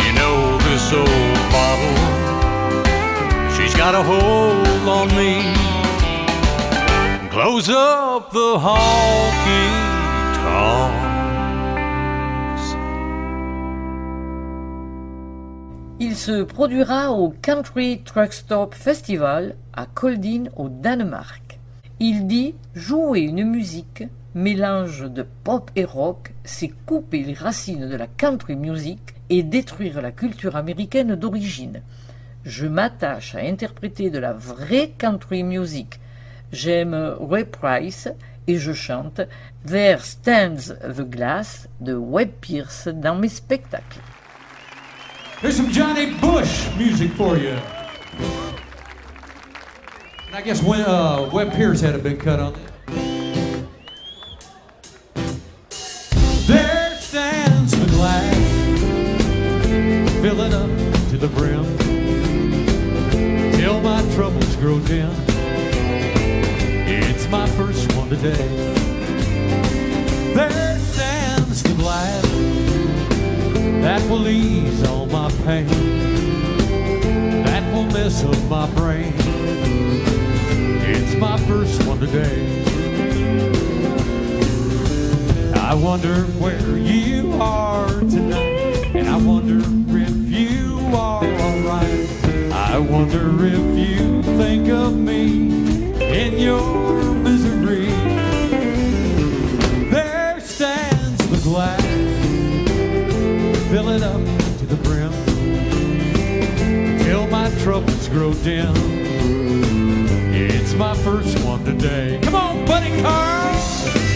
[0.00, 1.96] You know this old bottle,
[3.56, 5.32] she's got a hold on me.
[7.30, 9.68] Close up the honky
[10.34, 10.97] tonks.
[16.18, 21.60] Se produira au Country Truck Stop Festival à Kolding au Danemark.
[22.00, 24.02] Il dit jouer une musique,
[24.34, 28.98] mélange de pop et rock, c'est couper les racines de la country music
[29.30, 31.82] et détruire la culture américaine d'origine.
[32.44, 36.00] Je m'attache à interpréter de la vraie country music.
[36.50, 38.08] J'aime Ray Price
[38.48, 39.20] et je chante
[39.64, 44.00] There Stands the Glass de Webb Pierce dans mes spectacles.
[45.40, 47.50] Here's some Johnny Bush music for you.
[50.26, 52.72] And I guess when uh, Webb Pierce had a big cut on it.
[56.48, 58.34] There stands the glass,
[60.20, 60.70] filling up
[61.10, 61.64] to the brim,
[63.52, 65.14] till my troubles grow dim.
[66.88, 68.48] It's my first one today.
[70.34, 70.67] There
[73.88, 75.66] that will ease all my pain,
[77.42, 79.14] that will mess up my brain.
[80.92, 82.38] It's my first one today.
[85.54, 89.58] I wonder where you are tonight, and I wonder
[89.96, 92.08] if you are alright.
[92.52, 95.48] I wonder if you think of me
[96.14, 97.86] in your misery.
[99.90, 101.87] There stands the glass
[103.78, 104.20] fill it up
[104.58, 105.12] to the brim
[107.04, 108.74] till my troubles grow dim.
[110.34, 112.18] It's my first one today.
[112.24, 114.07] Come on, buddy Carl.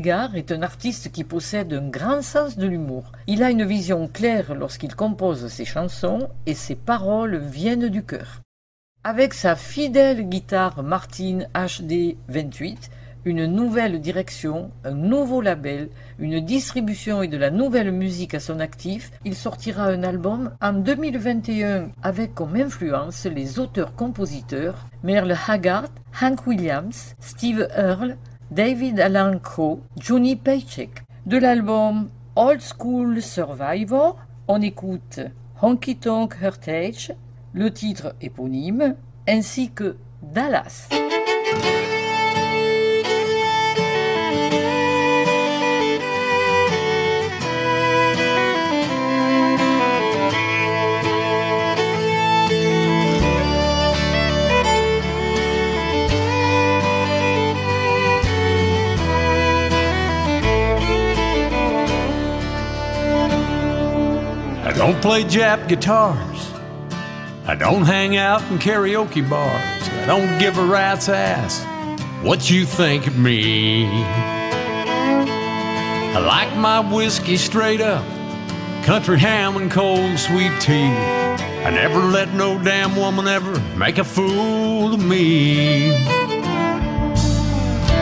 [0.00, 3.12] Edgar est un artiste qui possède un grand sens de l'humour.
[3.26, 8.40] Il a une vision claire lorsqu'il compose ses chansons et ses paroles viennent du cœur.
[9.04, 12.88] Avec sa fidèle guitare Martin HD 28,
[13.26, 18.58] une nouvelle direction, un nouveau label, une distribution et de la nouvelle musique à son
[18.58, 25.88] actif, il sortira un album en 2021 avec comme influence les auteurs-compositeurs Merle Haggard,
[26.22, 28.16] Hank Williams, Steve Earle,
[28.50, 29.38] David Alan
[29.96, 31.04] Johnny Paycheck.
[31.24, 34.16] De l'album Old School Survivor,
[34.48, 35.20] on écoute
[35.62, 37.12] Honky Tonk Heritage,
[37.52, 38.96] le titre éponyme,
[39.28, 40.88] ainsi que Dallas.
[64.80, 66.50] Don't play Jap guitars.
[67.46, 69.88] I don't hang out in karaoke bars.
[69.90, 71.62] I don't give a rat's ass
[72.22, 73.84] what you think of me.
[76.14, 78.06] I like my whiskey straight up,
[78.86, 80.88] country ham and cold sweet tea.
[81.66, 85.88] I never let no damn woman ever make a fool of me.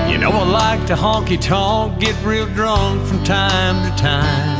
[0.08, 4.57] You know I like to honky tonk, get real drunk from time to time.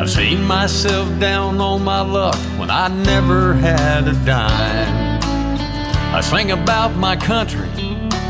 [0.00, 5.18] I've seen myself down on my luck when I never had a dime.
[6.14, 7.68] I sing about my country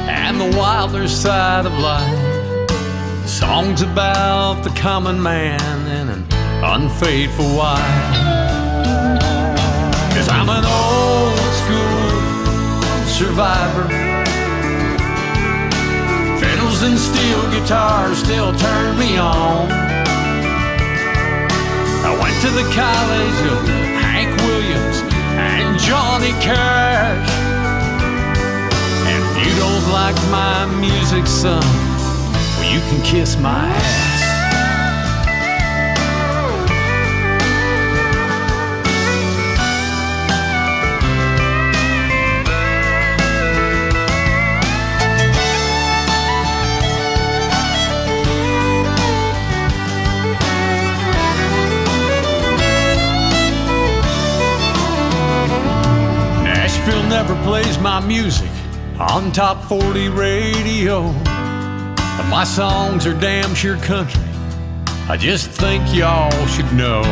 [0.08, 3.28] and the wilder side of life.
[3.28, 6.26] Songs about the common man and an
[6.64, 8.14] unfaithful wife.
[10.14, 13.86] Cause I'm an old school survivor.
[16.40, 19.87] Fiddles and steel guitars still turn me on.
[22.08, 23.68] I went to the college of
[24.00, 25.02] Hank Williams
[25.36, 27.28] and Johnny Cash.
[29.04, 34.17] And if you don't like my music, son, well, you can kiss my ass.
[57.28, 58.50] Never plays my music
[58.98, 61.02] on top 40 radio.
[61.12, 64.22] But my songs are damn sure country.
[65.08, 67.02] I just think y'all should know.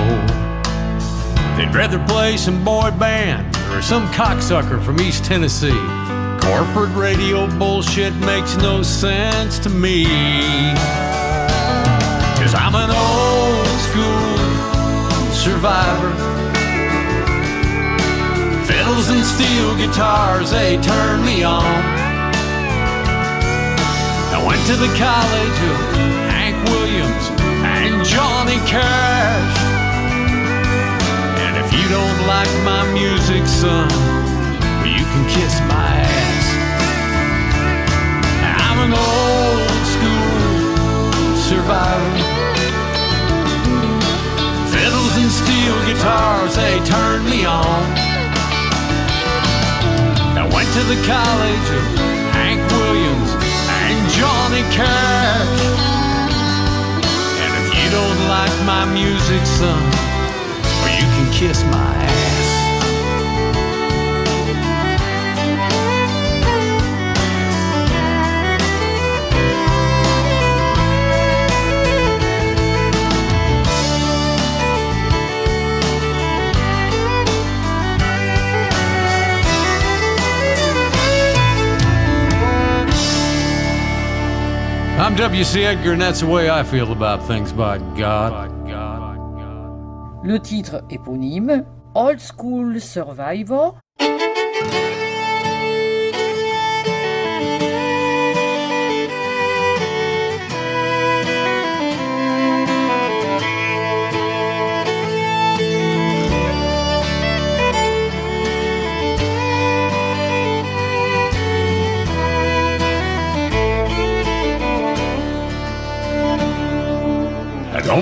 [1.56, 5.78] They'd rather play some boy band or some cocksucker from East Tennessee.
[6.40, 10.04] Corporate radio bullshit makes no sense to me.
[12.38, 16.35] Cause I'm an old school survivor.
[18.86, 21.64] Fiddles and steel guitars, they turn me on.
[24.30, 25.76] I went to the college of
[26.30, 27.26] Hank Williams
[27.66, 29.58] and Johnny Cash.
[31.42, 33.90] And if you don't like my music, son,
[34.86, 36.46] you can kiss my ass.
[38.62, 42.22] I'm an old school survivor.
[44.70, 48.05] Fiddles and steel guitars, they turn me on.
[50.66, 51.84] Went to the college of
[52.32, 53.30] Hank Williams
[53.68, 55.60] and Johnny Cash.
[57.38, 59.80] And if you don't like my music, son,
[60.82, 62.35] well, you can kiss my ass.
[85.06, 85.64] I'm W.C.
[85.64, 88.50] Edgar, and that's the way I feel about things, by God.
[90.24, 93.74] Le titre éponyme, Old School Survivor,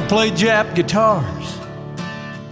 [0.04, 1.58] don't play Jap guitars.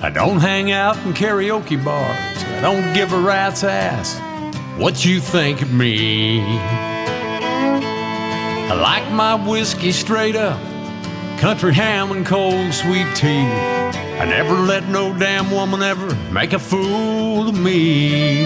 [0.00, 2.44] I don't hang out in karaoke bars.
[2.44, 4.18] I don't give a rat's ass
[4.78, 6.40] what you think of me.
[8.70, 10.59] I like my whiskey straight up,
[11.38, 13.46] country ham and cold sweet tea.
[14.18, 18.44] I never let no damn woman ever make a fool of me.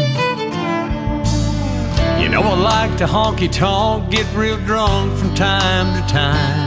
[2.21, 6.66] You know I like to honky tonk, get real drunk from time to time.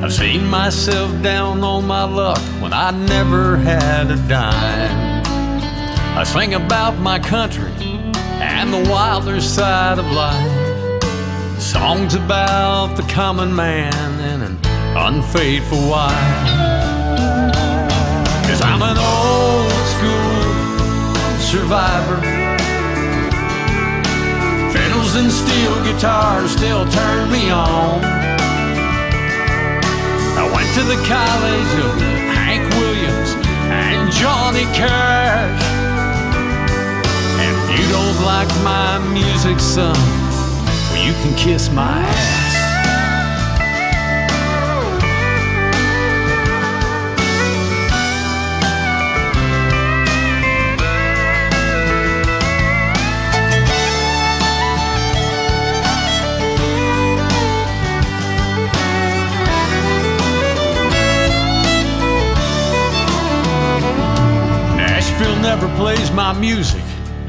[0.00, 5.24] I've seen myself down on my luck when I never had a dime.
[6.16, 7.72] I sing about my country
[8.40, 11.60] and the wilder side of life.
[11.60, 14.58] Songs about the common man and an
[14.96, 16.48] unfaithful wife.
[18.46, 22.20] Cause I'm an old school survivor.
[24.72, 28.17] Fiddles and steel guitars still turn me on.
[30.78, 32.00] To the college of
[32.36, 33.34] Hank Williams
[33.68, 35.62] and Johnny Cash.
[37.40, 39.96] And if you don't like my music, son,
[40.92, 42.37] well, you can kiss my ass.
[65.76, 66.82] Plays my music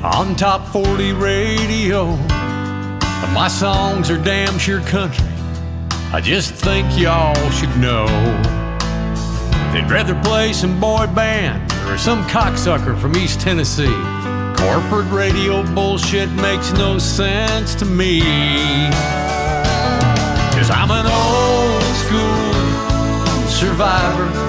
[0.03, 2.15] on top 40 radio.
[2.27, 5.27] But my songs are damn sure country.
[6.11, 8.05] I just think y'all should know.
[9.73, 13.95] They'd rather play some boy band or some cocksucker from East Tennessee.
[14.57, 18.21] Corporate radio bullshit makes no sense to me.
[20.55, 24.48] Cause I'm an old school survivor.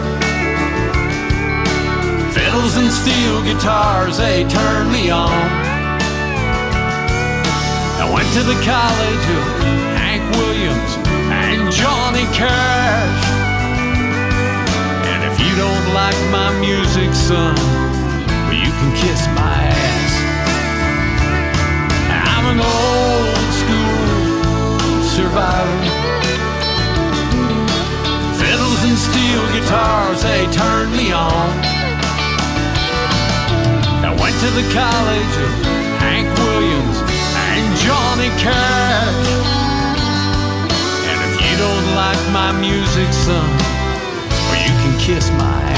[2.71, 5.33] Fiddles and steel guitars, they turn me on.
[7.99, 9.45] I went to the college of
[9.99, 10.93] Hank Williams
[11.35, 13.25] and Johnny Cash.
[15.03, 17.57] And if you don't like my music, son,
[18.55, 20.13] you can kiss my ass.
[22.31, 25.83] I'm an old school survivor.
[28.39, 31.70] Fiddles and steel guitars, they turn me on.
[34.31, 35.51] Went to the college of
[35.99, 36.99] Hank Williams
[37.51, 39.27] and Johnny Cash.
[41.11, 43.51] And if you don't like my music, son,
[44.47, 45.70] well, you can kiss my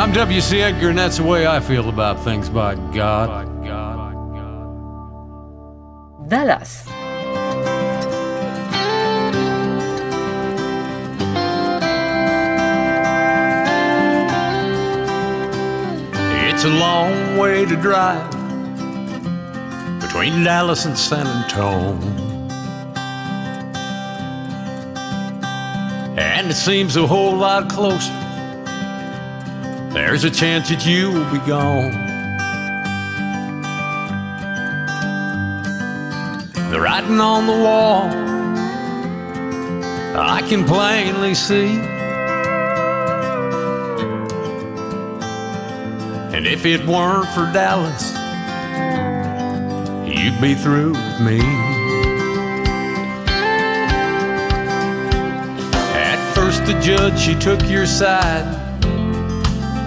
[0.00, 0.62] I'm W.C.
[0.62, 3.46] Edgar, and that's the way I feel about things, by God.
[6.26, 6.86] Dallas.
[16.48, 18.30] It's a long way to drive
[20.00, 22.00] between Dallas and San Antonio.
[26.16, 28.29] And it seems a whole lot closer.
[30.00, 31.92] There's a chance that you will be gone.
[36.70, 38.08] The writing on the wall,
[40.18, 41.78] I can plainly see.
[46.34, 48.14] And if it weren't for Dallas,
[50.08, 51.40] you'd be through with me.
[55.94, 58.69] At first, the judge, she took your side,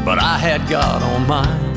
[0.06, 1.74] but I had God on mine.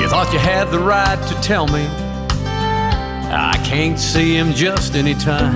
[0.00, 1.86] You thought you had the right to tell me
[3.30, 5.54] I can't see him just anytime.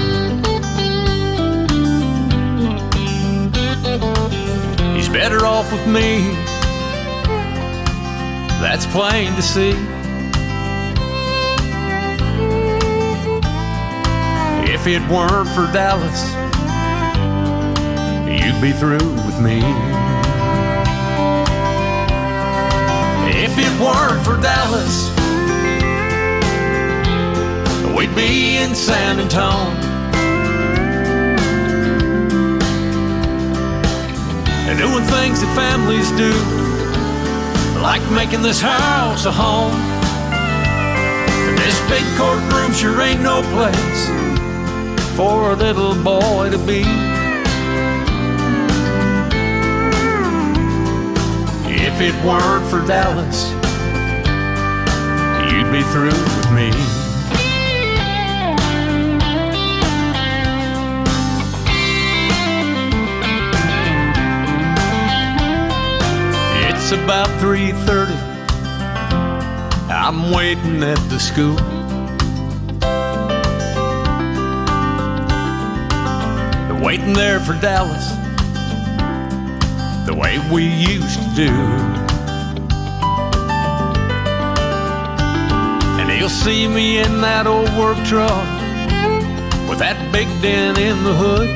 [4.94, 6.34] He's better off with me.
[8.60, 9.70] That's plain to see.
[14.70, 16.41] If it weren't for Dallas,
[18.52, 19.58] you'd be through with me.
[23.44, 25.08] If it weren't for Dallas,
[27.96, 29.80] we'd be in San Antonio.
[34.68, 36.32] And doing things that families do,
[37.80, 39.72] like making this house a home.
[41.56, 44.08] This big courtroom sure ain't no place
[45.16, 47.11] for a little boy to be.
[52.04, 53.52] It weren't for Dallas,
[55.52, 56.70] you'd be through with me.
[66.66, 68.18] It's about 3:30.
[69.88, 71.56] I'm waiting at the school.
[76.82, 78.21] Waiting there for Dallas
[80.06, 81.52] the way we used to do.
[85.98, 88.44] And he'll see me in that old work truck
[89.68, 91.48] with that big dent in the hood.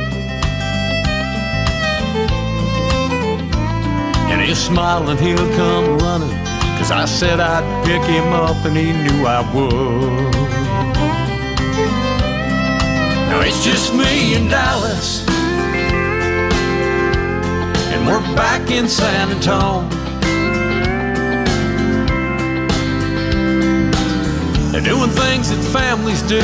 [4.30, 6.36] And he'll smile and he'll come running,
[6.78, 10.34] cause I said I'd pick him up and he knew I would.
[13.28, 15.35] Now it's just me and Dallas
[18.06, 19.88] we're back in San Antonio.
[24.70, 26.40] They're doing things that families do,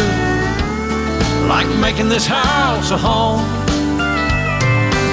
[1.46, 3.40] like making this house a home.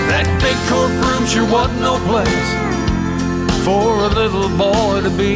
[0.10, 2.70] That big courtroom sure wasn't no place
[3.64, 5.36] for a little boy to be.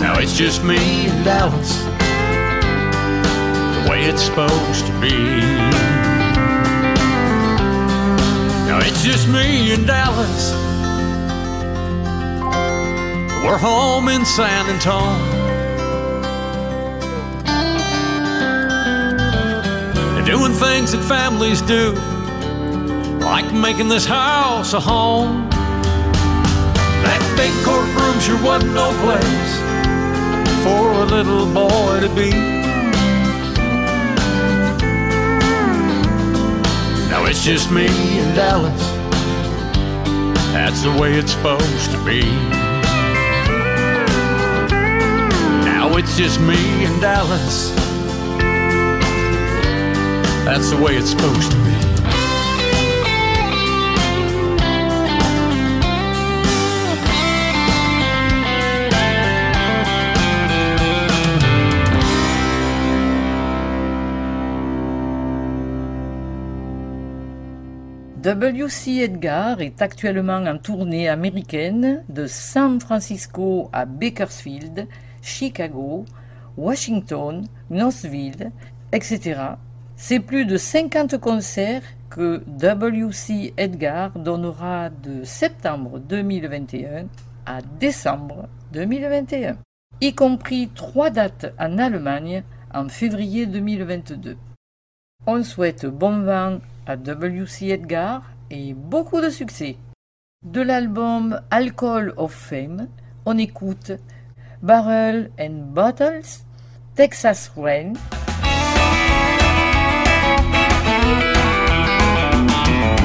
[0.00, 1.84] Now it's just me and Dallas,
[3.84, 5.93] the way it's supposed to be.
[8.86, 10.52] It's just me in Dallas.
[13.42, 15.42] We're home in San Antonio.
[20.26, 21.92] Doing things that families do,
[23.20, 25.48] like making this house a home.
[27.04, 29.54] That big courtroom sure wasn't no place
[30.62, 32.53] for a little boy to be.
[37.26, 38.86] It's just me and Dallas.
[40.52, 42.22] That's the way it's supposed to be.
[45.64, 47.74] Now it's just me and Dallas.
[50.44, 51.63] That's the way it's supposed to be.
[68.24, 69.02] W.C.
[69.02, 74.88] Edgar est actuellement en tournée américaine de San Francisco à Bakersfield,
[75.20, 76.06] Chicago,
[76.56, 78.50] Washington, Knoxville,
[78.92, 79.40] etc.
[79.96, 83.52] C'est plus de 50 concerts que W.C.
[83.58, 87.08] Edgar donnera de septembre 2021
[87.44, 89.58] à décembre 2021,
[90.00, 94.38] y compris trois dates en Allemagne en février 2022.
[95.26, 97.68] On souhaite bon vent à W.C.
[97.68, 99.76] Edgar et beaucoup de succès.
[100.44, 102.88] De l'album Alcohol of Fame,
[103.24, 103.92] on écoute
[104.62, 106.44] Barrel and Bottles,
[106.94, 107.94] Texas Rain.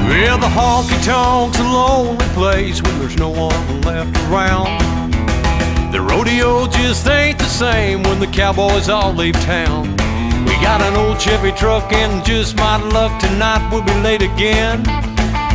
[0.08, 4.78] Yeah, the honky tonk's a lonely place when there's no one left around.
[5.92, 9.99] The rodeo just ain't the same when the cowboys all leave town.
[10.46, 14.84] We got an old Chevy truck and just my luck tonight we'll be late again.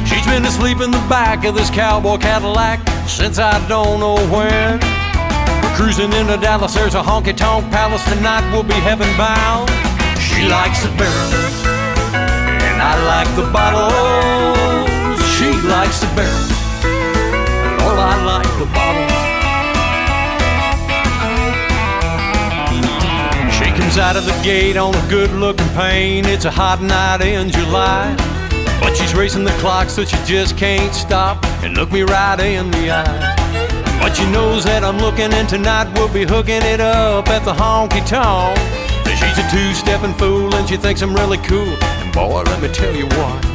[0.05, 4.79] She's been asleep in the back of this cowboy Cadillac since I don't know when.
[4.79, 9.69] We're cruising into Dallas, there's a honky tonk palace tonight we'll be heaven bound.
[10.19, 11.57] She likes the barrels
[12.13, 15.19] and I like the bottles.
[15.35, 16.51] She likes the barrels
[16.85, 19.34] and all I like the bottles.
[23.95, 26.25] Comes out of the gate on a good looking pain.
[26.25, 28.13] It's a hot night in July.
[28.81, 32.71] But she's racing the clock so she just can't stop and look me right in
[32.71, 33.97] the eye.
[34.01, 37.53] But she knows that I'm looking and tonight we'll be hooking it up at the
[37.53, 38.57] honky tonk.
[39.15, 41.77] She's a two-stepping fool and she thinks I'm really cool.
[42.03, 43.45] And boy, let me tell you what.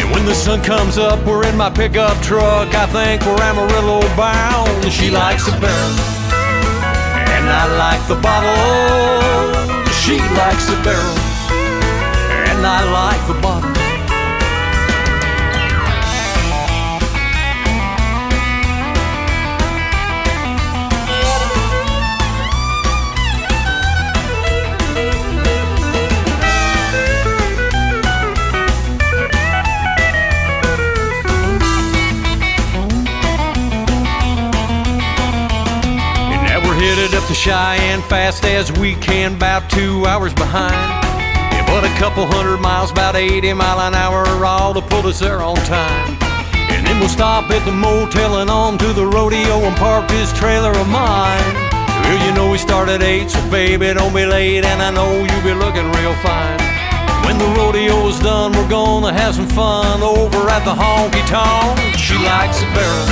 [0.00, 2.72] And when the sun comes up, we're in my pickup truck.
[2.74, 4.90] I think we're Amarillo bound.
[4.90, 6.17] She likes the barrel
[7.50, 9.84] I like the bottle.
[9.92, 11.18] She likes the barrels,
[12.50, 13.77] and I like the bottle.
[38.08, 40.72] Fast as we can, about two hours behind.
[41.52, 45.20] Yeah, but a couple hundred miles, about 80 mile an hour, all to put us
[45.20, 46.16] there on time.
[46.72, 50.32] And then we'll stop at the motel and on to the rodeo and park this
[50.38, 51.52] trailer of mine.
[52.08, 55.12] Well, you know we start at 8, so baby, don't be late, and I know
[55.12, 56.58] you'll be looking real fine.
[57.28, 61.76] When the rodeo's done, we're gonna have some fun over at the honky tonk.
[61.98, 63.10] She likes the barrels.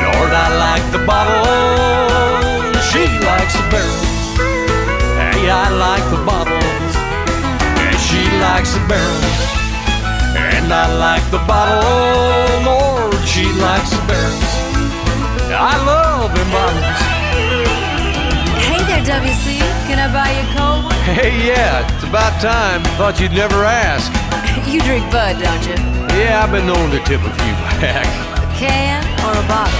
[0.00, 2.53] Lord, I like the bottles.
[2.94, 4.06] She likes the barrels.
[5.18, 6.94] Hey, I like the bottles.
[7.82, 9.34] And she likes the barrels.
[10.38, 11.82] And I like the bottle.
[12.62, 14.52] Lord, she likes the barrels.
[15.50, 17.00] I love them bottles.
[18.62, 19.58] Hey there, WC.
[19.90, 20.94] Can I buy you a cold one?
[21.02, 22.80] Hey, yeah, it's about time.
[22.94, 24.06] Thought you'd never ask.
[24.70, 25.74] You drink Bud, don't you?
[26.14, 28.06] Yeah, I've been known to tip a few back.
[28.38, 29.74] A can or a bottle?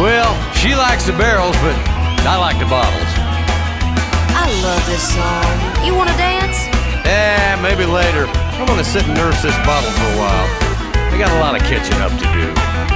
[0.00, 1.93] Well, she likes the barrels, but
[2.26, 3.12] I like the bottles.
[4.32, 5.84] I love this song.
[5.84, 6.56] You want to dance?
[7.04, 8.24] Eh, maybe later.
[8.56, 10.48] I'm gonna sit and nurse this bottle for a while.
[11.12, 12.93] I got a lot of catching up to do.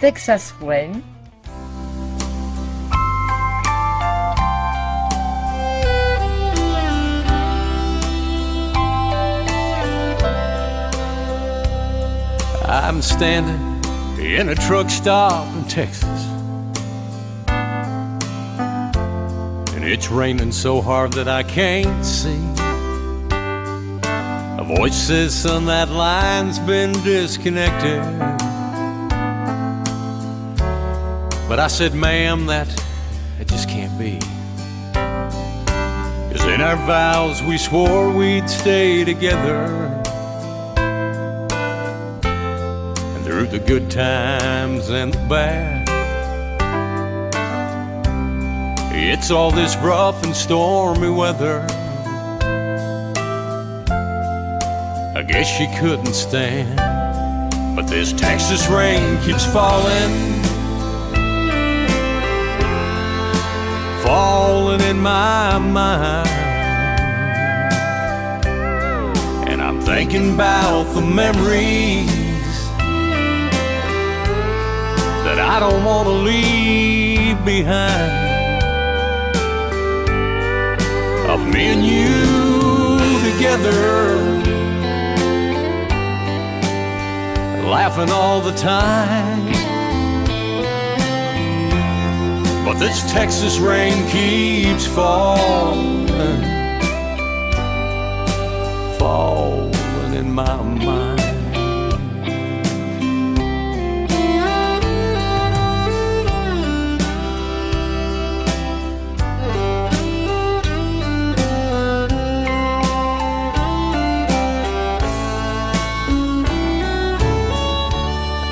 [0.00, 1.04] Texas Rain,
[12.64, 13.60] I'm standing
[14.24, 16.06] in a truck stop in Texas.
[19.74, 22.40] And it's raining so hard that I can't see.
[24.58, 28.29] A voice says, son, that line's been disconnected.
[31.50, 32.68] But I said, ma'am, that,
[33.36, 34.20] that just can't be.
[36.30, 39.64] Cause in our vows we swore we'd stay together.
[42.22, 45.88] And through the good times and the bad.
[48.94, 51.66] It's all this rough and stormy weather.
[55.16, 56.76] I guess she couldn't stand.
[57.74, 60.39] But this Texas rain keeps falling.
[64.10, 66.28] Falling in my mind.
[69.50, 72.56] And I'm thinking about the memories
[75.24, 78.18] that I don't want to leave behind.
[81.32, 82.16] Of me and you
[83.28, 83.80] together,
[87.74, 89.39] laughing all the time.
[92.70, 96.06] But this Texas rain keeps falling,
[98.96, 101.18] falling in my mind.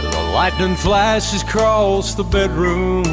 [0.03, 3.05] The lightning flashes across the bedroom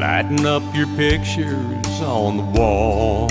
[0.00, 3.28] lighting up your pictures on the wall.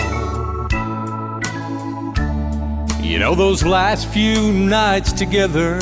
[3.03, 5.79] You know, those last few nights together,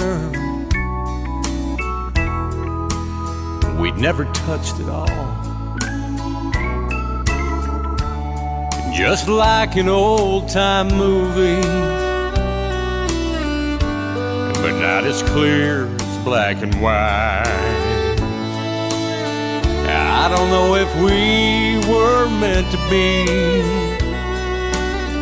[3.78, 5.08] we'd never touched it all.
[8.96, 11.68] Just like an old time movie,
[14.62, 17.87] but not as clear as black and white.
[20.28, 23.24] I don't know if we were meant to be,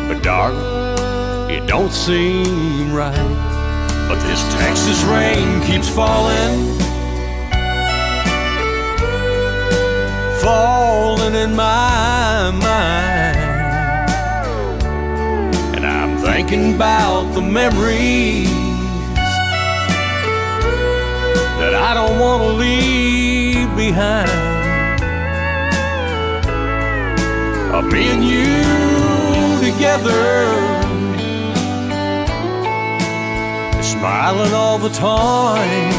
[0.08, 3.14] but darling, it don't seem right.
[4.08, 6.58] But this Texas rain keeps falling,
[10.40, 13.38] falling in my mind.
[15.76, 18.50] And I'm thinking about the memories
[21.60, 24.45] that I don't want to leave behind.
[27.78, 28.62] Of me and you
[29.60, 30.46] together,
[33.82, 35.92] smiling all the time.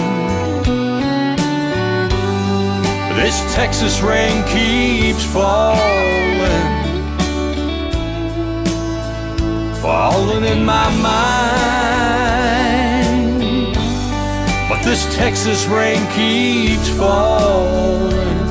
[3.16, 5.78] This Texas rain keeps falling,
[9.80, 11.38] falling in my mind.
[14.68, 18.47] But this Texas rain keeps falling, falling.